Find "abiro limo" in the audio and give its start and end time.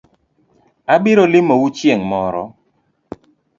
0.93-1.55